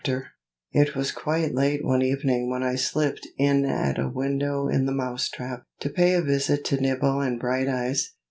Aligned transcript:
IT 0.71 0.95
was 0.95 1.11
quite 1.11 1.53
late 1.53 1.85
one 1.85 2.01
evening 2.01 2.49
when 2.49 2.63
I 2.63 2.73
slipped 2.73 3.27
in 3.37 3.65
at 3.65 3.99
a 3.99 4.09
window 4.09 4.67
in 4.67 4.87
the 4.87 4.91
Mouse 4.91 5.29
trap, 5.29 5.61
to 5.79 5.91
pay 5.91 6.15
a 6.15 6.23
visit 6.23 6.65
to 6.65 6.81
Nibble 6.81 7.21
and 7.21 7.39
Brighteyes. 7.39 8.15